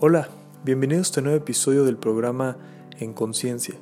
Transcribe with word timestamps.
Hola, 0.00 0.28
bienvenidos 0.64 1.06
a 1.06 1.08
este 1.10 1.22
nuevo 1.22 1.38
episodio 1.38 1.84
del 1.84 1.96
programa 1.96 2.58
En 2.98 3.12
Conciencia. 3.12 3.76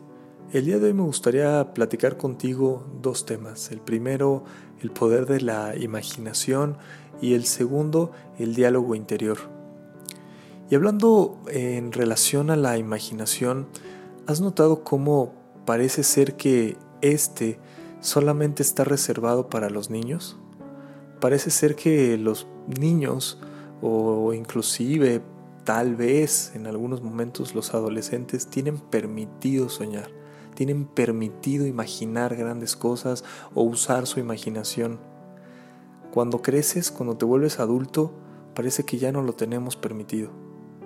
El 0.52 0.66
día 0.66 0.78
de 0.78 0.88
hoy 0.88 0.92
me 0.92 1.04
gustaría 1.04 1.72
platicar 1.72 2.18
contigo 2.18 2.86
dos 3.00 3.24
temas. 3.24 3.72
El 3.72 3.80
primero, 3.80 4.44
el 4.82 4.90
poder 4.90 5.24
de 5.24 5.40
la 5.40 5.74
imaginación 5.74 6.76
y 7.22 7.32
el 7.32 7.46
segundo, 7.46 8.12
el 8.38 8.54
diálogo 8.54 8.94
interior. 8.94 9.38
Y 10.68 10.74
hablando 10.74 11.40
en 11.48 11.92
relación 11.92 12.50
a 12.50 12.56
la 12.56 12.76
imaginación, 12.76 13.66
¿has 14.26 14.42
notado 14.42 14.84
cómo 14.84 15.32
parece 15.64 16.02
ser 16.02 16.36
que 16.36 16.76
este 17.00 17.58
solamente 18.00 18.62
está 18.62 18.84
reservado 18.84 19.48
para 19.48 19.70
los 19.70 19.88
niños? 19.88 20.36
Parece 21.22 21.50
ser 21.50 21.74
que 21.74 22.18
los 22.18 22.46
niños 22.68 23.38
o 23.80 24.34
inclusive 24.34 25.22
Tal 25.64 25.94
vez 25.94 26.52
en 26.56 26.66
algunos 26.66 27.02
momentos 27.02 27.54
los 27.54 27.72
adolescentes 27.72 28.48
tienen 28.48 28.78
permitido 28.78 29.68
soñar, 29.68 30.10
tienen 30.54 30.86
permitido 30.86 31.66
imaginar 31.66 32.34
grandes 32.34 32.74
cosas 32.74 33.22
o 33.54 33.62
usar 33.62 34.08
su 34.08 34.18
imaginación. 34.18 34.98
Cuando 36.10 36.42
creces, 36.42 36.90
cuando 36.90 37.16
te 37.16 37.24
vuelves 37.24 37.60
adulto, 37.60 38.12
parece 38.54 38.84
que 38.84 38.98
ya 38.98 39.12
no 39.12 39.22
lo 39.22 39.34
tenemos 39.34 39.76
permitido. 39.76 40.30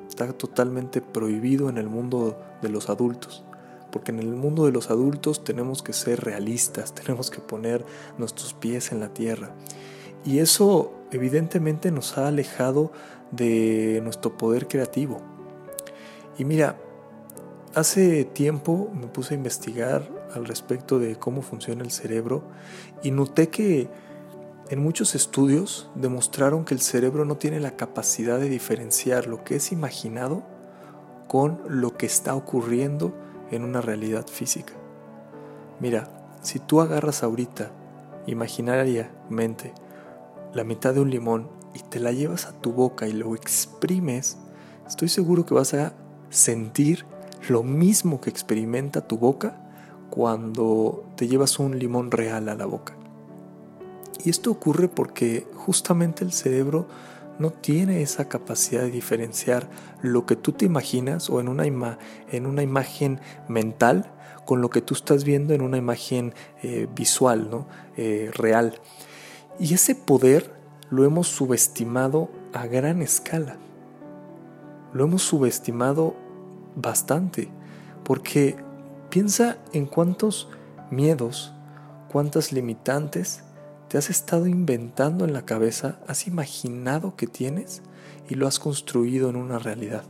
Está 0.08 0.30
totalmente 0.34 1.00
prohibido 1.00 1.70
en 1.70 1.78
el 1.78 1.88
mundo 1.88 2.38
de 2.60 2.68
los 2.68 2.90
adultos. 2.90 3.44
Porque 3.90 4.12
en 4.12 4.18
el 4.18 4.34
mundo 4.34 4.66
de 4.66 4.72
los 4.72 4.90
adultos 4.90 5.42
tenemos 5.42 5.82
que 5.82 5.94
ser 5.94 6.20
realistas, 6.20 6.94
tenemos 6.94 7.30
que 7.30 7.40
poner 7.40 7.84
nuestros 8.18 8.52
pies 8.52 8.92
en 8.92 9.00
la 9.00 9.14
tierra. 9.14 9.54
Y 10.24 10.40
eso 10.40 10.92
evidentemente 11.10 11.90
nos 11.90 12.18
ha 12.18 12.28
alejado 12.28 12.92
de 13.30 14.00
nuestro 14.02 14.36
poder 14.36 14.68
creativo. 14.68 15.20
Y 16.38 16.44
mira, 16.44 16.76
hace 17.74 18.24
tiempo 18.24 18.90
me 18.94 19.06
puse 19.06 19.34
a 19.34 19.36
investigar 19.36 20.08
al 20.34 20.46
respecto 20.46 20.98
de 20.98 21.16
cómo 21.16 21.42
funciona 21.42 21.82
el 21.82 21.90
cerebro 21.90 22.42
y 23.02 23.10
noté 23.10 23.48
que 23.48 23.88
en 24.68 24.82
muchos 24.82 25.14
estudios 25.14 25.88
demostraron 25.94 26.64
que 26.64 26.74
el 26.74 26.80
cerebro 26.80 27.24
no 27.24 27.36
tiene 27.36 27.60
la 27.60 27.76
capacidad 27.76 28.38
de 28.38 28.48
diferenciar 28.48 29.26
lo 29.26 29.44
que 29.44 29.56
es 29.56 29.70
imaginado 29.70 30.42
con 31.28 31.60
lo 31.68 31.96
que 31.96 32.06
está 32.06 32.34
ocurriendo 32.34 33.14
en 33.50 33.62
una 33.62 33.80
realidad 33.80 34.26
física. 34.26 34.74
Mira, 35.78 36.08
si 36.42 36.58
tú 36.58 36.80
agarras 36.80 37.22
ahorita, 37.22 37.70
imaginariamente, 38.26 39.72
la 40.54 40.64
mitad 40.64 40.94
de 40.94 41.00
un 41.00 41.10
limón 41.10 41.48
y 41.74 41.80
te 41.80 42.00
la 42.00 42.12
llevas 42.12 42.46
a 42.46 42.52
tu 42.52 42.72
boca 42.72 43.06
y 43.06 43.12
lo 43.12 43.34
exprimes, 43.34 44.38
estoy 44.86 45.08
seguro 45.08 45.44
que 45.44 45.54
vas 45.54 45.74
a 45.74 45.94
sentir 46.30 47.04
lo 47.48 47.62
mismo 47.62 48.20
que 48.20 48.30
experimenta 48.30 49.06
tu 49.06 49.18
boca 49.18 49.62
cuando 50.10 51.04
te 51.16 51.28
llevas 51.28 51.58
un 51.58 51.78
limón 51.78 52.10
real 52.10 52.48
a 52.48 52.54
la 52.54 52.66
boca. 52.66 52.94
Y 54.24 54.30
esto 54.30 54.50
ocurre 54.50 54.88
porque 54.88 55.46
justamente 55.54 56.24
el 56.24 56.32
cerebro 56.32 56.86
no 57.38 57.50
tiene 57.50 58.02
esa 58.02 58.28
capacidad 58.28 58.82
de 58.82 58.90
diferenciar 58.90 59.68
lo 60.00 60.26
que 60.26 60.36
tú 60.36 60.52
te 60.52 60.64
imaginas 60.64 61.28
o 61.28 61.40
en 61.40 61.48
una, 61.48 61.66
en 61.66 62.46
una 62.46 62.62
imagen 62.62 63.20
mental 63.48 64.10
con 64.44 64.62
lo 64.62 64.70
que 64.70 64.80
tú 64.80 64.94
estás 64.94 65.24
viendo 65.24 65.52
en 65.52 65.60
una 65.60 65.76
imagen 65.76 66.34
eh, 66.62 66.88
visual, 66.94 67.50
¿no? 67.50 67.66
Eh, 67.96 68.30
real. 68.32 68.80
Y 69.58 69.74
ese 69.74 69.94
poder 69.94 70.54
lo 70.90 71.04
hemos 71.04 71.28
subestimado 71.28 72.30
a 72.52 72.66
gran 72.66 73.02
escala. 73.02 73.56
Lo 74.92 75.04
hemos 75.04 75.22
subestimado 75.22 76.14
bastante, 76.74 77.48
porque 78.04 78.56
piensa 79.08 79.58
en 79.72 79.86
cuántos 79.86 80.48
miedos, 80.90 81.52
cuántas 82.10 82.52
limitantes 82.52 83.42
te 83.88 83.98
has 83.98 84.10
estado 84.10 84.46
inventando 84.46 85.24
en 85.24 85.32
la 85.32 85.44
cabeza, 85.44 86.00
has 86.06 86.26
imaginado 86.26 87.16
que 87.16 87.26
tienes 87.26 87.82
y 88.28 88.34
lo 88.34 88.46
has 88.46 88.58
construido 88.58 89.30
en 89.30 89.36
una 89.36 89.58
realidad. 89.58 90.04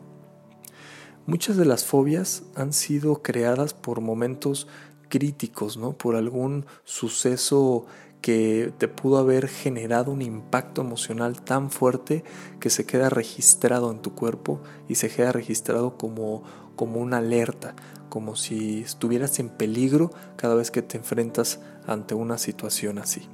Muchas 1.27 1.57
de 1.57 1.65
las 1.65 1.85
fobias 1.85 2.45
han 2.55 2.73
sido 2.73 3.23
creadas 3.23 3.75
por 3.75 4.01
momentos 4.01 4.67
críticos, 5.09 5.77
¿no? 5.77 5.93
Por 5.93 6.17
algún 6.17 6.67
suceso 6.85 7.87
que 8.21 8.73
te 8.79 8.89
pudo 8.89 9.19
haber 9.19 9.49
generado 9.49 10.11
un 10.11 10.23
impacto 10.23 10.81
emocional 10.81 11.43
tan 11.43 11.71
fuerte 11.71 12.25
que 12.61 12.71
se 12.71 12.85
queda 12.85 13.09
registrado 13.09 13.91
en 13.91 14.01
tu 14.01 14.15
cuerpo 14.15 14.61
y 14.89 14.97
se 14.97 15.09
queda 15.09 15.33
registrado 15.33 15.97
como, 15.97 16.43
como 16.75 17.01
una 17.01 17.19
alerta, 17.19 17.75
como 18.09 18.37
si 18.37 18.81
estuvieras 18.81 19.39
en 19.39 19.49
peligro 19.49 20.11
cada 20.37 20.55
vez 20.55 20.71
que 20.71 20.83
te 20.83 20.97
enfrentas 20.97 21.61
ante 21.87 22.15
una 22.15 22.39
situación 22.39 22.99
así. 22.99 23.29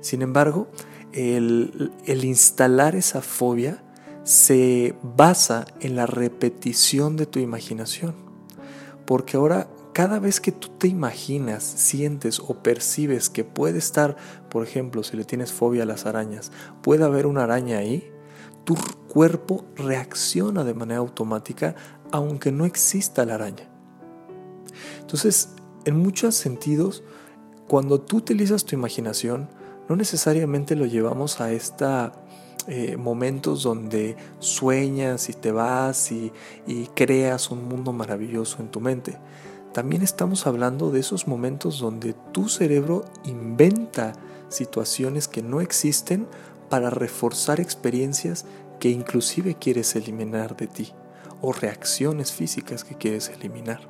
Sin 0.00 0.22
embargo, 0.22 0.68
el, 1.12 1.92
el 2.06 2.24
instalar 2.24 2.96
esa 2.96 3.22
fobia 3.22 3.82
se 4.24 4.94
basa 5.02 5.66
en 5.80 5.96
la 5.96 6.06
repetición 6.06 7.16
de 7.16 7.26
tu 7.26 7.38
imaginación, 7.38 8.14
porque 9.06 9.36
ahora 9.36 9.68
cada 9.94 10.18
vez 10.18 10.40
que 10.40 10.50
tú 10.50 10.70
te 10.76 10.88
imaginas, 10.88 11.62
sientes 11.62 12.40
o 12.40 12.54
percibes 12.64 13.30
que 13.30 13.44
puede 13.44 13.78
estar, 13.78 14.16
por 14.50 14.64
ejemplo, 14.64 15.04
si 15.04 15.16
le 15.16 15.24
tienes 15.24 15.52
fobia 15.52 15.84
a 15.84 15.86
las 15.86 16.04
arañas, 16.04 16.50
puede 16.82 17.04
haber 17.04 17.26
una 17.26 17.44
araña 17.44 17.78
ahí, 17.78 18.10
tu 18.64 18.74
cuerpo 19.08 19.64
reacciona 19.76 20.64
de 20.64 20.74
manera 20.74 20.98
automática 20.98 21.76
aunque 22.10 22.50
no 22.50 22.64
exista 22.64 23.24
la 23.24 23.36
araña. 23.36 23.68
Entonces, 25.00 25.50
en 25.84 25.96
muchos 25.96 26.34
sentidos, 26.34 27.04
cuando 27.68 28.00
tú 28.00 28.16
utilizas 28.16 28.64
tu 28.64 28.74
imaginación, 28.74 29.48
no 29.88 29.94
necesariamente 29.94 30.74
lo 30.74 30.86
llevamos 30.86 31.40
a 31.40 31.52
estos 31.52 32.10
eh, 32.66 32.96
momentos 32.96 33.62
donde 33.62 34.16
sueñas 34.40 35.28
y 35.28 35.34
te 35.34 35.52
vas 35.52 36.10
y 36.10 36.32
creas 36.96 37.52
un 37.52 37.68
mundo 37.68 37.92
maravilloso 37.92 38.56
en 38.60 38.70
tu 38.70 38.80
mente 38.80 39.18
también 39.74 40.02
estamos 40.02 40.46
hablando 40.46 40.92
de 40.92 41.00
esos 41.00 41.26
momentos 41.26 41.80
donde 41.80 42.14
tu 42.30 42.48
cerebro 42.48 43.04
inventa 43.24 44.12
situaciones 44.48 45.26
que 45.26 45.42
no 45.42 45.60
existen 45.60 46.28
para 46.70 46.90
reforzar 46.90 47.58
experiencias 47.58 48.46
que 48.78 48.90
inclusive 48.90 49.56
quieres 49.56 49.96
eliminar 49.96 50.56
de 50.56 50.68
ti 50.68 50.92
o 51.42 51.52
reacciones 51.52 52.30
físicas 52.30 52.84
que 52.84 52.94
quieres 52.94 53.28
eliminar. 53.30 53.80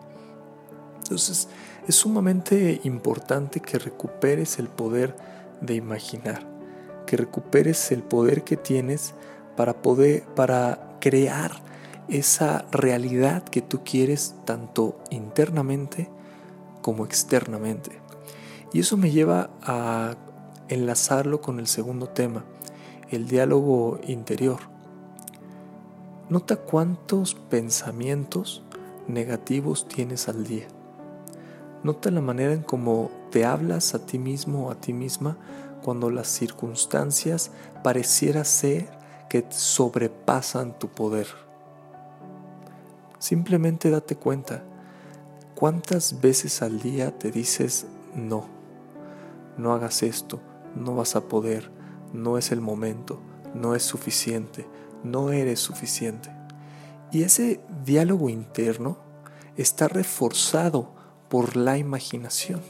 Entonces 1.03 1.49
es 1.87 1.95
sumamente 1.95 2.81
importante 2.84 3.61
que 3.61 3.78
recuperes 3.78 4.59
el 4.59 4.69
poder 4.69 5.15
de 5.61 5.75
imaginar, 5.75 6.47
que 7.06 7.19
recuperes 7.19 7.93
el 7.93 8.03
poder 8.03 8.43
que 8.43 8.56
tienes 8.56 9.12
para 9.55 9.83
poder 9.83 10.22
para 10.34 10.97
crear 10.99 11.53
esa 12.09 12.66
realidad 12.70 13.44
que 13.44 13.62
tú 13.62 13.81
quieres 13.84 14.34
tanto 14.44 14.98
internamente 15.10 16.09
como 16.82 17.04
externamente. 17.04 17.98
Y 18.72 18.81
eso 18.81 18.97
me 18.97 19.10
lleva 19.10 19.50
a 19.62 20.16
enlazarlo 20.69 21.41
con 21.41 21.59
el 21.59 21.66
segundo 21.66 22.09
tema, 22.09 22.44
el 23.10 23.28
diálogo 23.28 24.00
interior. 24.06 24.59
Nota 26.28 26.56
cuántos 26.56 27.34
pensamientos 27.34 28.62
negativos 29.06 29.86
tienes 29.88 30.28
al 30.28 30.44
día. 30.44 30.66
Nota 31.82 32.10
la 32.10 32.22
manera 32.22 32.53
en 32.53 32.62
cómo 32.62 33.10
te 33.31 33.44
hablas 33.44 33.94
a 33.94 34.06
ti 34.06 34.19
mismo 34.19 34.66
o 34.66 34.71
a 34.71 34.75
ti 34.75 34.92
misma 34.92 35.36
cuando 35.82 36.10
las 36.10 36.28
circunstancias 36.28 37.50
pareciera 37.82 38.44
ser 38.44 38.88
que 39.28 39.44
sobrepasan 39.50 40.78
tu 40.78 40.88
poder. 40.88 41.44
Simplemente 43.24 43.88
date 43.88 44.16
cuenta 44.16 44.62
cuántas 45.54 46.21
veces 46.21 46.60
al 46.60 46.82
día 46.82 47.18
te 47.18 47.30
dices 47.30 47.86
no, 48.15 48.50
no 49.56 49.72
hagas 49.72 50.03
esto, 50.03 50.42
no 50.76 50.94
vas 50.94 51.16
a 51.16 51.22
poder, 51.26 51.71
no 52.12 52.36
es 52.36 52.53
el 52.53 52.60
momento, 52.60 53.22
no 53.54 53.74
es 53.74 53.82
suficiente, 53.82 54.66
no 55.04 55.32
eres 55.32 55.59
suficiente. 55.59 56.36
Y 57.12 57.22
ese 57.22 57.62
diálogo 57.86 58.28
interno 58.28 58.98
está 59.56 59.88
reforzado 59.88 60.92
por 61.30 61.56
la 61.56 61.78
imaginación. 61.78 62.60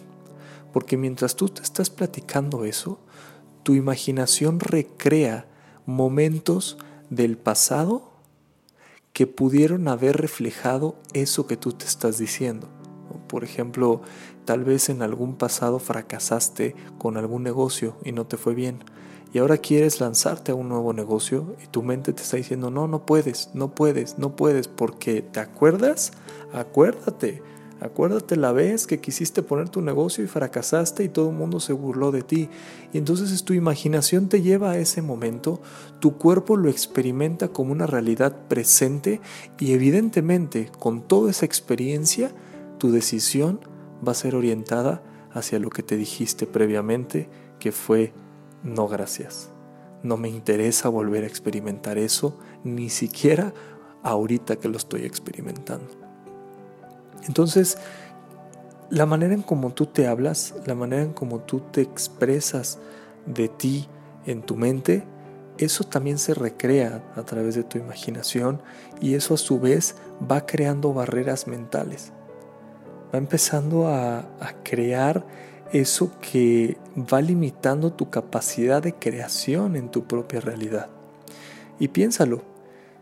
Porque 0.72 0.96
mientras 0.96 1.34
tú 1.34 1.48
te 1.48 1.62
estás 1.62 1.90
platicando 1.90 2.64
eso, 2.64 3.00
tu 3.64 3.74
imaginación 3.74 4.60
recrea 4.60 5.48
momentos 5.84 6.78
del 7.10 7.38
pasado 7.38 8.13
que 9.14 9.28
pudieron 9.28 9.88
haber 9.88 10.16
reflejado 10.18 10.96
eso 11.14 11.46
que 11.46 11.56
tú 11.56 11.72
te 11.72 11.86
estás 11.86 12.18
diciendo. 12.18 12.68
Por 13.28 13.44
ejemplo, 13.44 14.02
tal 14.44 14.64
vez 14.64 14.88
en 14.88 15.02
algún 15.02 15.36
pasado 15.36 15.78
fracasaste 15.78 16.74
con 16.98 17.16
algún 17.16 17.44
negocio 17.44 17.96
y 18.04 18.12
no 18.12 18.26
te 18.26 18.36
fue 18.36 18.54
bien. 18.54 18.84
y 19.32 19.38
ahora 19.38 19.58
quieres 19.58 20.00
lanzarte 20.00 20.52
a 20.52 20.54
un 20.54 20.68
nuevo 20.68 20.92
negocio 20.92 21.56
y 21.60 21.66
tu 21.66 21.82
mente 21.82 22.12
te 22.12 22.22
está 22.22 22.36
diciendo, 22.36 22.70
no, 22.70 22.86
no 22.86 23.04
puedes, 23.04 23.50
no 23.52 23.74
puedes, 23.74 24.16
no 24.16 24.36
puedes, 24.36 24.68
porque 24.68 25.22
¿te 25.22 25.40
acuerdas? 25.40 26.12
Acuérdate, 26.52 27.42
acuérdate 27.80 28.36
la 28.36 28.52
vez 28.52 28.86
que 28.86 29.00
quisiste 29.00 29.42
poner 29.42 29.68
tu 29.68 29.80
negocio 29.80 30.24
y 30.24 30.26
fracasaste 30.26 31.04
y 31.04 31.08
todo 31.08 31.30
el 31.30 31.36
mundo 31.36 31.60
se 31.60 31.72
burló 31.72 32.10
de 32.12 32.22
ti. 32.22 32.48
Y 32.92 32.98
entonces 32.98 33.44
tu 33.44 33.52
imaginación 33.52 34.28
te 34.28 34.42
lleva 34.42 34.72
a 34.72 34.78
ese 34.78 35.02
momento, 35.02 35.60
tu 36.00 36.16
cuerpo 36.16 36.56
lo 36.56 36.68
experimenta 36.68 37.48
como 37.48 37.72
una 37.72 37.86
realidad 37.86 38.46
presente 38.48 39.20
y 39.58 39.72
evidentemente 39.72 40.70
con 40.78 41.02
toda 41.02 41.30
esa 41.30 41.46
experiencia, 41.46 42.32
tu 42.78 42.90
decisión 42.90 43.60
va 44.06 44.12
a 44.12 44.16
ser 44.16 44.34
orientada 44.34 45.02
hacia 45.32 45.58
lo 45.58 45.70
que 45.70 45.82
te 45.82 45.96
dijiste 45.96 46.46
previamente, 46.46 47.28
que 47.58 47.72
fue 47.72 48.12
no 48.62 48.88
gracias. 48.88 49.50
No 50.02 50.16
me 50.16 50.28
interesa 50.28 50.88
volver 50.88 51.24
a 51.24 51.26
experimentar 51.26 51.98
eso, 51.98 52.38
ni 52.62 52.90
siquiera 52.90 53.54
ahorita 54.02 54.56
que 54.56 54.68
lo 54.68 54.76
estoy 54.76 55.04
experimentando. 55.04 56.03
Entonces, 57.26 57.78
la 58.90 59.06
manera 59.06 59.34
en 59.34 59.42
cómo 59.42 59.72
tú 59.72 59.86
te 59.86 60.06
hablas, 60.06 60.54
la 60.66 60.74
manera 60.74 61.02
en 61.02 61.12
cómo 61.12 61.40
tú 61.40 61.60
te 61.60 61.80
expresas 61.80 62.78
de 63.26 63.48
ti 63.48 63.88
en 64.26 64.42
tu 64.42 64.56
mente, 64.56 65.04
eso 65.58 65.84
también 65.84 66.18
se 66.18 66.34
recrea 66.34 67.02
a 67.16 67.22
través 67.22 67.54
de 67.54 67.62
tu 67.62 67.78
imaginación 67.78 68.60
y 69.00 69.14
eso 69.14 69.34
a 69.34 69.38
su 69.38 69.60
vez 69.60 69.94
va 70.30 70.46
creando 70.46 70.92
barreras 70.92 71.46
mentales. 71.46 72.12
Va 73.14 73.18
empezando 73.18 73.88
a, 73.88 74.28
crear 74.64 75.24
eso 75.72 76.10
que 76.20 76.76
va 76.96 77.20
limitando 77.20 77.92
tu 77.92 78.10
capacidad 78.10 78.82
de 78.82 78.94
creación 78.94 79.76
en 79.76 79.90
tu 79.90 80.04
propia 80.04 80.40
realidad. 80.40 80.88
Y 81.78 81.88
piénsalo, 81.88 82.42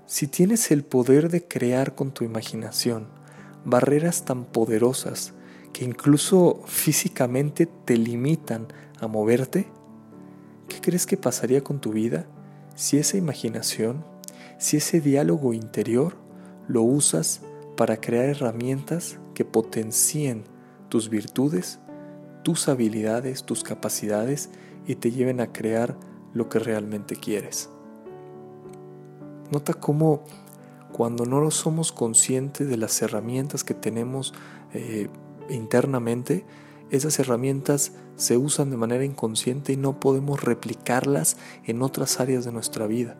si 0.07 0.27
tienes 0.27 0.71
el 0.71 0.85
poder 0.85 1.31
de 1.31 1.45
crear 1.45 1.95
con 1.95 2.13
tu 2.13 2.25
imaginación 2.25 3.07
barreras 3.65 4.25
tan 4.25 4.45
poderosas 4.45 5.33
que 5.73 5.85
incluso 5.85 6.61
físicamente 6.67 7.67
te 7.67 7.97
limitan 7.97 8.67
a 9.01 9.07
moverte, 9.07 9.67
¿qué 10.69 10.81
crees 10.81 11.07
que 11.07 11.17
pasaría 11.17 11.65
con 11.65 11.81
tu 11.81 11.93
vida 11.93 12.27
si 12.75 12.99
esa 12.99 13.17
imaginación, 13.17 14.05
si 14.59 14.79
ese 14.79 15.01
diálogo 15.01 15.53
interior 15.55 16.17
lo 16.69 16.83
usas 16.83 17.41
para 17.77 18.01
crear 18.01 18.27
herramientas 18.27 19.19
que 19.35 19.45
potencien 19.45 20.45
tus 20.89 21.09
virtudes 21.09 21.79
tus 22.43 22.69
habilidades, 22.69 23.45
tus 23.45 23.63
capacidades 23.63 24.51
y 24.87 24.97
te 24.97 25.11
lleven 25.11 25.41
a 25.41 25.53
crear 25.53 25.97
lo 26.35 26.49
que 26.49 26.59
realmente 26.59 27.17
quieres. 27.17 27.71
Nota 29.51 29.75
cómo 29.75 30.25
cuando 30.93 31.25
no 31.25 31.51
somos 31.51 31.93
conscientes 31.93 32.69
de 32.69 32.77
las 32.77 33.01
herramientas 33.03 33.65
que 33.65 33.75
tenemos 33.75 34.35
eh, 34.73 35.09
internamente, 35.49 36.45
esas 36.91 37.19
herramientas 37.19 37.93
se 38.17 38.37
usan 38.37 38.71
de 38.71 38.77
manera 38.77 39.05
inconsciente 39.05 39.73
y 39.73 39.77
no 39.77 39.99
podemos 39.99 40.43
replicarlas 40.43 41.37
en 41.65 41.83
otras 41.83 42.21
áreas 42.21 42.45
de 42.45 42.53
nuestra 42.53 42.87
vida. 42.87 43.17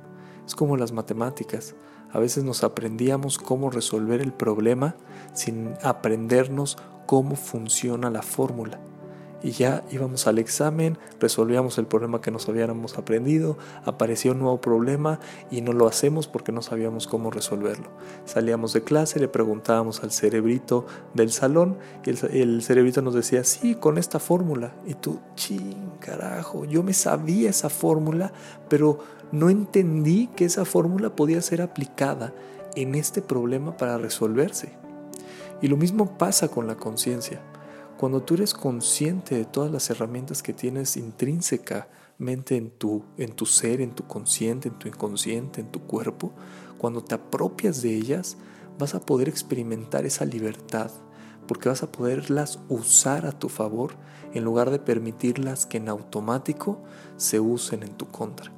Es 0.47 0.55
como 0.55 0.77
las 0.77 0.93
matemáticas. 0.93 1.75
A 2.11 2.19
veces 2.19 2.45
nos 2.45 2.63
aprendíamos 2.63 3.39
cómo 3.39 3.71
resolver 3.71 4.21
el 4.21 4.33
problema 4.33 4.97
sin 5.33 5.75
aprendernos 5.83 6.77
cómo 7.07 7.37
funciona 7.37 8.11
la 8.11 8.23
fórmula 8.23 8.81
y 9.43 9.51
ya 9.53 9.83
íbamos 9.91 10.27
al 10.27 10.39
examen, 10.39 10.99
resolvíamos 11.21 11.79
el 11.79 11.87
problema 11.87 12.21
que 12.21 12.31
nos 12.31 12.49
habíamos 12.49 12.97
aprendido, 12.99 13.59
aparecía 13.85 14.33
un 14.33 14.39
nuevo 14.39 14.61
problema 14.61 15.21
y 15.51 15.61
no 15.63 15.73
lo 15.73 15.87
hacemos 15.87 16.29
porque 16.29 16.53
no 16.53 16.63
sabíamos 16.63 17.07
cómo 17.07 17.31
resolverlo. 17.31 17.89
Salíamos 18.25 18.73
de 18.73 18.83
clase, 18.83 19.21
le 19.21 19.29
preguntábamos 19.29 20.03
al 20.03 20.13
cerebrito 20.13 20.87
del 21.15 21.33
salón 21.33 21.79
y 22.05 22.11
el, 22.11 22.63
cerebrito 22.63 23.03
nos 23.03 23.15
decía, 23.15 23.45
sí, 23.45 23.75
con 23.75 23.99
esta 23.99 24.19
fórmula. 24.19 24.73
Y 24.87 24.95
tú, 24.95 25.19
ching, 25.35 25.91
carajo, 25.99 26.65
yo 26.65 26.83
me 26.83 26.95
sabía 26.95 27.51
esa 27.51 27.69
fórmula, 27.69 28.33
pero 28.69 28.99
no 29.33 29.51
entendí 29.51 30.29
que 30.29 30.45
esa 30.45 30.65
fórmula 30.65 31.17
podía 31.17 31.41
ser 31.43 31.63
aplicada 31.63 32.33
en 32.77 32.95
este 32.95 33.23
problema 33.23 33.77
para 33.77 33.99
resolverse. 33.99 34.73
Y 35.61 35.69
lo 35.69 35.77
mismo 35.77 36.19
pasa 36.19 36.49
con 36.49 36.67
la 36.67 36.77
conciencia. 36.77 37.41
Cuando 38.03 38.21
tú 38.21 38.35
eres 38.35 38.53
consciente 38.53 39.37
de 39.37 39.45
todas 39.45 39.71
las 39.71 39.89
herramientas 39.89 40.43
que 40.43 40.53
tienes 40.53 40.97
intrínsecamente 40.97 42.57
en 42.57 42.71
tu, 42.71 43.05
en 43.17 43.31
tu 43.31 43.47
ser, 43.47 43.81
en 43.81 43.95
tu 43.95 44.09
consciente, 44.09 44.67
en 44.67 44.77
tu 44.77 44.89
inconsciente, 44.89 45.61
en 45.61 45.71
tu 45.71 45.83
cuerpo, 45.83 46.33
cuando 46.79 47.05
te 47.05 47.15
apropias 47.15 47.81
de 47.81 47.95
ellas, 47.95 48.39
vas 48.77 48.97
a 48.97 49.01
poder 49.01 49.29
experimentar 49.29 50.05
esa 50.05 50.25
libertad, 50.25 50.91
porque 51.47 51.69
vas 51.69 51.85
a 51.85 51.93
poderlas 51.93 52.59
usar 52.69 53.25
a 53.25 53.39
tu 53.39 53.49
favor 53.49 53.93
en 54.35 54.43
lugar 54.43 54.73
de 54.73 54.81
permitirlas 54.81 55.65
que 55.65 55.77
en 55.77 55.89
automático 55.89 56.83
se 57.17 57.39
usen 57.39 57.85
en 57.85 57.97
tu 57.97 58.09
contra. 58.09 58.51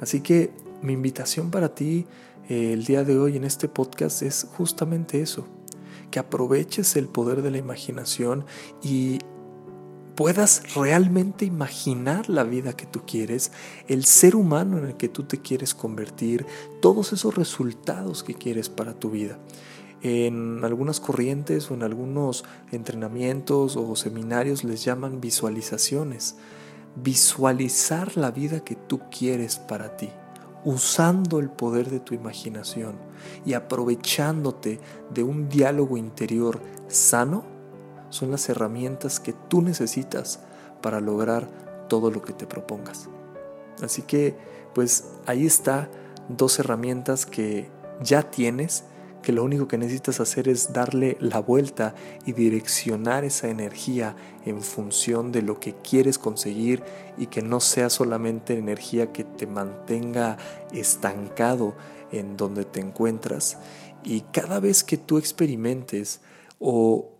Así 0.00 0.20
que 0.20 0.52
mi 0.80 0.92
invitación 0.92 1.50
para 1.50 1.74
ti 1.74 2.06
eh, 2.48 2.72
el 2.72 2.84
día 2.84 3.02
de 3.02 3.18
hoy 3.18 3.36
en 3.36 3.42
este 3.42 3.68
podcast 3.68 4.22
es 4.22 4.46
justamente 4.56 5.20
eso, 5.20 5.44
que 6.14 6.20
aproveches 6.20 6.94
el 6.94 7.08
poder 7.08 7.42
de 7.42 7.50
la 7.50 7.58
imaginación 7.58 8.44
y 8.84 9.18
puedas 10.14 10.62
realmente 10.76 11.44
imaginar 11.44 12.28
la 12.28 12.44
vida 12.44 12.76
que 12.76 12.86
tú 12.86 13.02
quieres, 13.04 13.50
el 13.88 14.04
ser 14.04 14.36
humano 14.36 14.78
en 14.78 14.84
el 14.84 14.96
que 14.96 15.08
tú 15.08 15.24
te 15.24 15.38
quieres 15.38 15.74
convertir, 15.74 16.46
todos 16.80 17.12
esos 17.12 17.34
resultados 17.34 18.22
que 18.22 18.34
quieres 18.34 18.68
para 18.68 18.94
tu 18.94 19.10
vida. 19.10 19.40
En 20.02 20.60
algunas 20.62 21.00
corrientes 21.00 21.68
o 21.72 21.74
en 21.74 21.82
algunos 21.82 22.44
entrenamientos 22.70 23.76
o 23.76 23.96
seminarios 23.96 24.62
les 24.62 24.84
llaman 24.84 25.20
visualizaciones. 25.20 26.36
Visualizar 26.94 28.16
la 28.16 28.30
vida 28.30 28.60
que 28.60 28.76
tú 28.76 29.00
quieres 29.10 29.56
para 29.56 29.96
ti 29.96 30.10
usando 30.64 31.38
el 31.38 31.50
poder 31.50 31.90
de 31.90 32.00
tu 32.00 32.14
imaginación 32.14 32.96
y 33.44 33.52
aprovechándote 33.54 34.80
de 35.12 35.22
un 35.22 35.48
diálogo 35.48 35.96
interior 35.96 36.60
sano, 36.88 37.44
son 38.10 38.30
las 38.30 38.48
herramientas 38.48 39.20
que 39.20 39.34
tú 39.48 39.60
necesitas 39.60 40.40
para 40.80 41.00
lograr 41.00 41.48
todo 41.88 42.10
lo 42.10 42.22
que 42.22 42.32
te 42.32 42.46
propongas. 42.46 43.08
Así 43.82 44.02
que, 44.02 44.36
pues 44.74 45.12
ahí 45.26 45.46
está 45.46 45.88
dos 46.28 46.58
herramientas 46.58 47.26
que 47.26 47.68
ya 48.02 48.30
tienes 48.30 48.84
que 49.24 49.32
lo 49.32 49.42
único 49.42 49.66
que 49.66 49.78
necesitas 49.78 50.20
hacer 50.20 50.48
es 50.48 50.72
darle 50.72 51.16
la 51.18 51.40
vuelta 51.40 51.94
y 52.26 52.32
direccionar 52.32 53.24
esa 53.24 53.48
energía 53.48 54.14
en 54.44 54.60
función 54.60 55.32
de 55.32 55.40
lo 55.40 55.58
que 55.58 55.74
quieres 55.74 56.18
conseguir 56.18 56.84
y 57.16 57.26
que 57.26 57.40
no 57.40 57.58
sea 57.60 57.88
solamente 57.88 58.56
energía 58.58 59.12
que 59.12 59.24
te 59.24 59.46
mantenga 59.46 60.36
estancado 60.72 61.74
en 62.12 62.36
donde 62.36 62.66
te 62.66 62.80
encuentras. 62.80 63.56
Y 64.04 64.20
cada 64.20 64.60
vez 64.60 64.84
que 64.84 64.98
tú 64.98 65.16
experimentes 65.16 66.20
o 66.58 67.10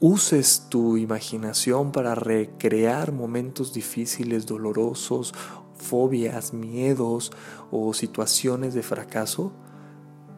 uses 0.00 0.66
tu 0.68 0.98
imaginación 0.98 1.92
para 1.92 2.14
recrear 2.14 3.12
momentos 3.12 3.72
difíciles, 3.72 4.44
dolorosos, 4.44 5.32
fobias, 5.78 6.52
miedos 6.52 7.32
o 7.70 7.94
situaciones 7.94 8.74
de 8.74 8.82
fracaso, 8.82 9.52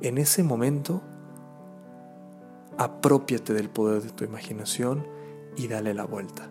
en 0.00 0.18
ese 0.18 0.44
momento 0.44 1.02
apropiate 2.78 3.54
del 3.54 3.70
poder 3.70 4.02
de 4.02 4.10
tu 4.10 4.24
imaginación 4.24 5.06
y 5.56 5.68
dale 5.68 5.94
la 5.94 6.04
vuelta. 6.04 6.50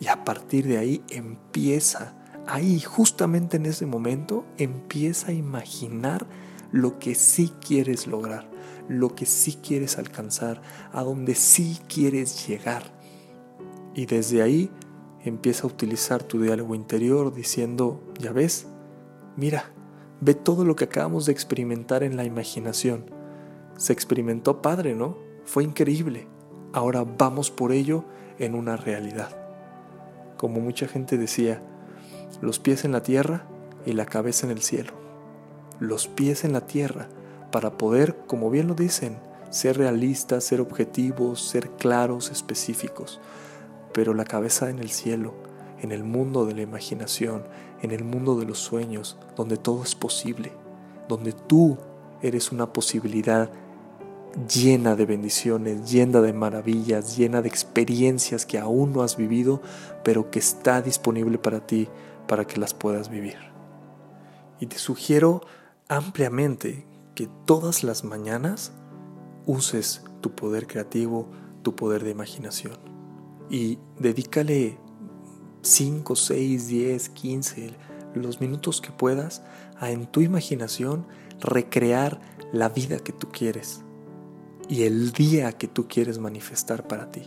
Y 0.00 0.06
a 0.08 0.24
partir 0.24 0.66
de 0.66 0.78
ahí 0.78 1.02
empieza, 1.10 2.14
ahí 2.46 2.80
justamente 2.80 3.56
en 3.56 3.66
ese 3.66 3.86
momento, 3.86 4.44
empieza 4.56 5.28
a 5.28 5.34
imaginar 5.34 6.26
lo 6.70 6.98
que 6.98 7.14
sí 7.14 7.52
quieres 7.60 8.06
lograr, 8.06 8.48
lo 8.88 9.14
que 9.14 9.26
sí 9.26 9.58
quieres 9.62 9.98
alcanzar, 9.98 10.62
a 10.92 11.02
donde 11.02 11.34
sí 11.34 11.78
quieres 11.88 12.46
llegar. 12.46 12.84
Y 13.94 14.06
desde 14.06 14.42
ahí 14.42 14.70
empieza 15.24 15.64
a 15.64 15.70
utilizar 15.70 16.22
tu 16.22 16.40
diálogo 16.40 16.74
interior 16.74 17.34
diciendo, 17.34 18.00
ya 18.18 18.32
ves, 18.32 18.66
mira, 19.36 19.72
ve 20.20 20.34
todo 20.34 20.64
lo 20.64 20.76
que 20.76 20.84
acabamos 20.84 21.26
de 21.26 21.32
experimentar 21.32 22.02
en 22.02 22.16
la 22.16 22.24
imaginación. 22.24 23.10
Se 23.76 23.92
experimentó 23.92 24.62
padre, 24.62 24.94
¿no? 24.94 25.27
Fue 25.48 25.64
increíble. 25.64 26.26
Ahora 26.74 27.06
vamos 27.06 27.50
por 27.50 27.72
ello 27.72 28.04
en 28.38 28.54
una 28.54 28.76
realidad. 28.76 29.30
Como 30.36 30.60
mucha 30.60 30.86
gente 30.86 31.16
decía, 31.16 31.62
los 32.42 32.58
pies 32.58 32.84
en 32.84 32.92
la 32.92 33.02
tierra 33.02 33.46
y 33.86 33.94
la 33.94 34.04
cabeza 34.04 34.44
en 34.44 34.52
el 34.52 34.60
cielo. 34.60 34.92
Los 35.80 36.06
pies 36.06 36.44
en 36.44 36.52
la 36.52 36.66
tierra 36.66 37.08
para 37.50 37.78
poder, 37.78 38.14
como 38.26 38.50
bien 38.50 38.68
lo 38.68 38.74
dicen, 38.74 39.16
ser 39.48 39.78
realistas, 39.78 40.44
ser 40.44 40.60
objetivos, 40.60 41.40
ser 41.40 41.70
claros, 41.70 42.30
específicos. 42.30 43.18
Pero 43.94 44.12
la 44.12 44.26
cabeza 44.26 44.68
en 44.68 44.80
el 44.80 44.90
cielo, 44.90 45.32
en 45.80 45.92
el 45.92 46.04
mundo 46.04 46.44
de 46.44 46.56
la 46.56 46.60
imaginación, 46.60 47.44
en 47.80 47.92
el 47.92 48.04
mundo 48.04 48.38
de 48.38 48.44
los 48.44 48.58
sueños, 48.58 49.16
donde 49.34 49.56
todo 49.56 49.82
es 49.82 49.94
posible, 49.94 50.52
donde 51.08 51.32
tú 51.32 51.78
eres 52.20 52.52
una 52.52 52.70
posibilidad 52.70 53.50
llena 54.48 54.94
de 54.94 55.06
bendiciones, 55.06 55.90
llena 55.90 56.20
de 56.20 56.32
maravillas, 56.32 57.16
llena 57.16 57.42
de 57.42 57.48
experiencias 57.48 58.46
que 58.46 58.58
aún 58.58 58.92
no 58.92 59.02
has 59.02 59.16
vivido, 59.16 59.60
pero 60.04 60.30
que 60.30 60.38
está 60.38 60.82
disponible 60.82 61.38
para 61.38 61.66
ti 61.66 61.88
para 62.26 62.46
que 62.46 62.60
las 62.60 62.74
puedas 62.74 63.08
vivir. 63.08 63.38
Y 64.60 64.66
te 64.66 64.78
sugiero 64.78 65.42
ampliamente 65.88 66.86
que 67.14 67.28
todas 67.46 67.82
las 67.82 68.04
mañanas 68.04 68.72
uses 69.46 70.04
tu 70.20 70.34
poder 70.34 70.66
creativo, 70.66 71.28
tu 71.62 71.74
poder 71.74 72.04
de 72.04 72.10
imaginación. 72.10 72.76
Y 73.50 73.78
dedícale 73.98 74.78
5, 75.62 76.16
6, 76.16 76.68
10, 76.68 77.08
15, 77.08 77.70
los 78.14 78.40
minutos 78.40 78.80
que 78.80 78.92
puedas 78.92 79.42
a 79.78 79.90
en 79.90 80.06
tu 80.06 80.20
imaginación 80.20 81.06
recrear 81.40 82.20
la 82.52 82.68
vida 82.68 82.98
que 82.98 83.12
tú 83.12 83.28
quieres 83.30 83.84
y 84.68 84.82
el 84.82 85.12
día 85.12 85.52
que 85.52 85.66
tú 85.66 85.88
quieres 85.88 86.18
manifestar 86.18 86.86
para 86.86 87.10
ti. 87.10 87.22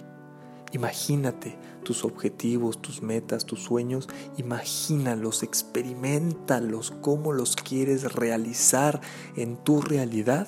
Imagínate 0.74 1.58
tus 1.84 2.06
objetivos, 2.06 2.82
tus 2.82 3.02
metas, 3.02 3.46
tus 3.46 3.62
sueños, 3.64 4.08
imagínalos, 4.38 5.44
experimentalos, 5.44 6.92
cómo 7.02 7.34
los 7.34 7.56
quieres 7.56 8.14
realizar 8.14 9.02
en 9.36 9.58
tu 9.58 9.82
realidad 9.82 10.48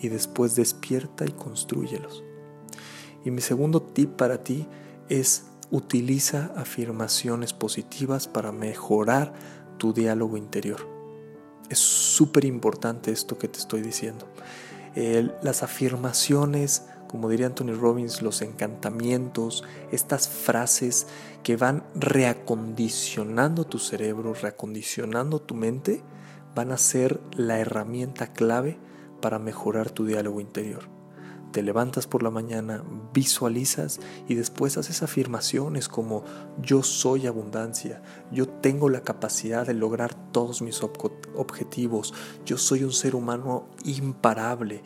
y 0.00 0.08
después 0.08 0.54
despierta 0.54 1.26
y 1.26 1.32
construyelos. 1.32 2.24
Y 3.24 3.30
mi 3.30 3.40
segundo 3.40 3.82
tip 3.82 4.10
para 4.16 4.42
ti 4.42 4.66
es 5.08 5.44
utiliza 5.70 6.52
afirmaciones 6.56 7.52
positivas 7.52 8.28
para 8.28 8.52
mejorar 8.52 9.32
tu 9.76 9.92
diálogo 9.92 10.36
interior. 10.36 10.88
Es 11.68 11.78
súper 11.78 12.44
importante 12.44 13.10
esto 13.10 13.38
que 13.38 13.48
te 13.48 13.58
estoy 13.58 13.82
diciendo. 13.82 14.28
Las 14.94 15.62
afirmaciones, 15.62 16.86
como 17.08 17.28
diría 17.28 17.46
Anthony 17.46 17.74
Robbins, 17.74 18.22
los 18.22 18.42
encantamientos, 18.42 19.64
estas 19.92 20.28
frases 20.28 21.06
que 21.42 21.56
van 21.56 21.84
reacondicionando 21.94 23.66
tu 23.66 23.78
cerebro, 23.78 24.34
reacondicionando 24.34 25.40
tu 25.40 25.54
mente, 25.54 26.02
van 26.54 26.70
a 26.70 26.78
ser 26.78 27.20
la 27.32 27.58
herramienta 27.58 28.32
clave 28.32 28.78
para 29.20 29.38
mejorar 29.38 29.90
tu 29.90 30.06
diálogo 30.06 30.40
interior 30.40 30.93
te 31.54 31.62
levantas 31.62 32.08
por 32.08 32.24
la 32.24 32.30
mañana, 32.30 32.82
visualizas 33.12 34.00
y 34.26 34.34
después 34.34 34.76
haces 34.76 35.04
afirmaciones 35.04 35.86
como 35.86 36.24
yo 36.60 36.82
soy 36.82 37.28
abundancia, 37.28 38.02
yo 38.32 38.48
tengo 38.48 38.88
la 38.88 39.02
capacidad 39.02 39.64
de 39.64 39.72
lograr 39.72 40.14
todos 40.32 40.62
mis 40.62 40.82
objetivos, 40.82 42.12
yo 42.44 42.58
soy 42.58 42.82
un 42.82 42.90
ser 42.90 43.14
humano 43.14 43.68
imparable, 43.84 44.82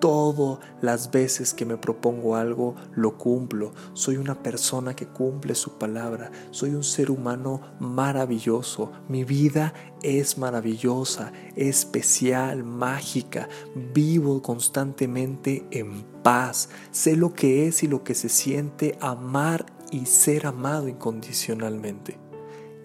Todas 0.00 0.58
las 0.80 1.10
veces 1.10 1.52
que 1.52 1.66
me 1.66 1.76
propongo 1.76 2.34
algo, 2.34 2.74
lo 2.94 3.18
cumplo. 3.18 3.72
Soy 3.92 4.16
una 4.16 4.42
persona 4.42 4.96
que 4.96 5.06
cumple 5.06 5.54
su 5.54 5.78
palabra. 5.78 6.30
Soy 6.50 6.70
un 6.70 6.82
ser 6.82 7.10
humano 7.10 7.60
maravilloso. 7.80 8.90
Mi 9.08 9.24
vida 9.24 9.74
es 10.02 10.38
maravillosa, 10.38 11.32
especial, 11.54 12.64
mágica. 12.64 13.50
Vivo 13.92 14.40
constantemente 14.40 15.66
en 15.70 16.02
paz. 16.22 16.70
Sé 16.92 17.14
lo 17.14 17.34
que 17.34 17.68
es 17.68 17.82
y 17.82 17.86
lo 17.86 18.02
que 18.02 18.14
se 18.14 18.30
siente 18.30 18.96
amar 19.02 19.66
y 19.92 20.06
ser 20.06 20.46
amado 20.46 20.88
incondicionalmente. 20.88 22.16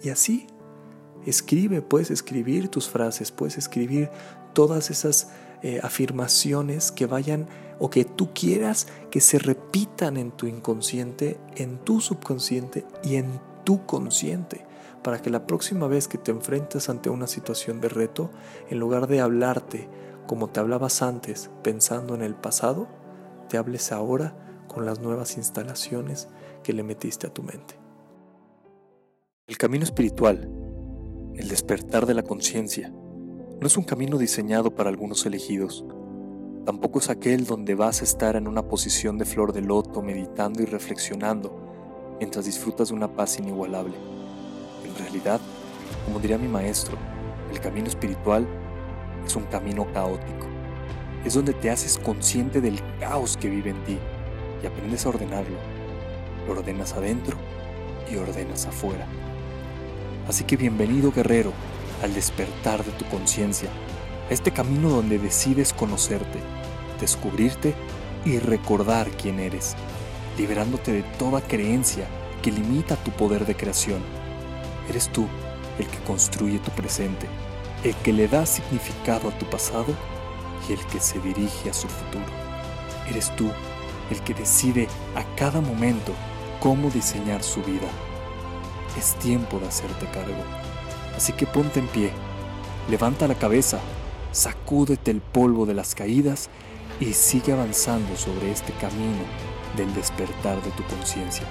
Y 0.04 0.10
así, 0.10 0.48
escribe, 1.26 1.82
puedes 1.82 2.12
escribir 2.12 2.68
tus 2.68 2.90
frases, 2.90 3.32
puedes 3.32 3.58
escribir 3.58 4.10
todas 4.54 4.90
esas 4.90 5.30
eh, 5.68 5.80
afirmaciones 5.82 6.92
que 6.92 7.08
vayan 7.08 7.48
o 7.80 7.90
que 7.90 8.06
tú 8.06 8.36
quieras 8.36 8.86
que 9.10 9.20
se 9.20 9.40
repitan 9.40 10.16
en 10.16 10.30
tu 10.30 10.46
inconsciente, 10.46 11.40
en 11.56 11.80
tu 11.80 12.02
subconsciente 12.02 12.86
y 13.02 13.16
en 13.16 13.42
tu 13.64 13.84
consciente, 13.88 14.64
para 15.02 15.24
que 15.24 15.32
la 15.32 15.48
próxima 15.48 15.88
vez 15.88 16.08
que 16.08 16.20
te 16.20 16.30
enfrentes 16.30 16.88
ante 16.88 17.10
una 17.10 17.26
situación 17.26 17.82
de 17.82 17.90
reto, 17.90 18.30
en 18.70 18.78
lugar 18.78 19.08
de 19.08 19.22
hablarte 19.22 19.90
como 20.28 20.52
te 20.52 20.60
hablabas 20.60 21.02
antes 21.02 21.50
pensando 21.64 22.14
en 22.14 22.22
el 22.22 22.36
pasado, 22.36 22.88
te 23.50 23.58
hables 23.58 23.92
ahora 23.92 24.38
con 24.68 24.86
las 24.86 25.00
nuevas 25.00 25.36
instalaciones 25.36 26.28
que 26.62 26.74
le 26.74 26.84
metiste 26.84 27.26
a 27.26 27.34
tu 27.34 27.42
mente. 27.42 27.74
El 29.48 29.58
camino 29.58 29.84
espiritual, 29.84 30.48
el 31.34 31.48
despertar 31.48 32.06
de 32.06 32.14
la 32.14 32.22
conciencia, 32.22 32.94
no 33.60 33.68
es 33.68 33.78
un 33.78 33.84
camino 33.84 34.18
diseñado 34.18 34.72
para 34.76 34.90
algunos 34.90 35.26
elegidos. 35.26 35.86
Tampoco 36.66 37.00
es 37.00 37.10
aquel 37.10 37.46
donde 37.46 37.74
vas 37.74 38.02
a 38.02 38.04
estar 38.04 38.36
en 38.36 38.48
una 38.48 38.68
posición 38.68 39.18
de 39.18 39.26
flor 39.26 39.54
de 39.54 39.62
loto 39.62 40.02
meditando 40.02 40.62
y 40.62 40.66
reflexionando 40.66 42.16
mientras 42.20 42.46
disfrutas 42.46 42.90
de 42.90 42.96
una 42.96 43.08
paz 43.08 43.40
inigualable. 43.40 43.96
En 44.84 44.96
realidad, 44.98 45.40
como 46.06 46.20
diría 46.20 46.38
mi 46.38 46.48
maestro, 46.48 46.98
el 47.52 47.60
camino 47.60 47.88
espiritual 47.88 48.46
es 49.26 49.36
un 49.36 49.44
camino 49.44 49.88
caótico. 49.94 50.48
Es 51.24 51.34
donde 51.34 51.54
te 51.54 51.70
haces 51.70 51.98
consciente 51.98 52.62
del 52.62 52.80
caos 53.00 53.38
que 53.38 53.50
vive 53.50 53.70
en 53.70 53.84
ti 53.86 53.98
y 54.62 54.68
aprendes 54.68 55.06
a 55.06 55.10
ordenarlo. 55.10 55.58
Lo 56.46 56.54
ordenas 56.54 56.94
adentro 56.94 57.38
y 58.12 58.18
ordenas 58.18 58.66
afuera. 58.66 59.08
Así 60.28 60.44
que 60.44 60.58
bienvenido 60.58 61.12
guerrero 61.12 61.52
al 62.06 62.14
despertar 62.14 62.86
de 62.86 62.92
tu 62.92 63.06
conciencia, 63.06 63.68
este 64.30 64.52
camino 64.52 64.90
donde 64.90 65.18
decides 65.18 65.74
conocerte, 65.74 66.40
descubrirte 67.02 67.74
y 68.24 68.38
recordar 68.38 69.10
quién 69.10 69.40
eres, 69.40 69.76
liberándote 70.38 70.94
de 70.94 71.02
toda 71.18 71.42
creencia 71.42 72.08
que 72.44 72.52
limita 72.52 72.96
tu 72.96 73.10
poder 73.10 73.48
de 73.48 73.56
creación. 73.56 74.02
Eres 74.88 75.10
tú 75.12 75.28
el 75.80 75.88
que 75.88 75.98
construye 76.06 76.60
tu 76.60 76.70
presente, 76.72 77.28
el 77.84 77.96
que 77.96 78.14
le 78.14 78.28
da 78.28 78.46
significado 78.46 79.30
a 79.30 79.38
tu 79.40 79.48
pasado 79.48 79.94
y 80.70 80.74
el 80.74 80.86
que 80.86 81.00
se 81.00 81.20
dirige 81.20 81.72
a 81.72 81.74
su 81.74 81.88
futuro. 81.88 82.26
Eres 83.10 83.36
tú 83.36 83.50
el 84.12 84.22
que 84.22 84.36
decide 84.36 84.88
a 85.16 85.24
cada 85.36 85.60
momento 85.60 86.14
cómo 86.60 86.92
diseñar 86.92 87.42
su 87.42 87.64
vida. 87.64 87.90
Es 88.96 89.16
tiempo 89.16 89.60
de 89.60 89.68
hacerte 89.68 90.06
cargo. 90.12 90.44
Así 91.16 91.34
que 91.34 91.48
ponte 91.48 91.80
en 91.80 91.88
pie, 91.88 92.12
levanta 92.90 93.28
la 93.28 93.36
cabeza, 93.36 93.80
sacúdete 94.32 95.12
el 95.12 95.22
polvo 95.22 95.66
de 95.66 95.74
las 95.74 95.96
caídas 95.96 96.50
y 97.00 97.14
sigue 97.14 97.54
avanzando 97.54 98.16
sobre 98.16 98.52
este 98.52 98.74
camino 98.74 99.24
del 99.78 99.94
despertar 99.94 100.62
de 100.62 100.72
tu 100.72 100.84
conciencia, 100.84 101.46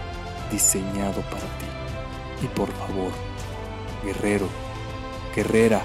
diseñado 0.50 1.22
para 1.22 1.42
ti. 1.58 1.66
Y 2.42 2.46
por 2.48 2.68
favor, 2.72 3.12
guerrero, 4.04 4.48
guerrera, 5.34 5.82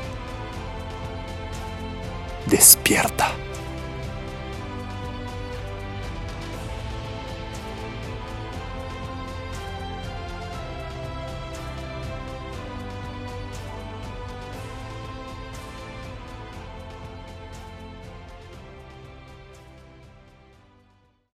despierta. 2.47 3.31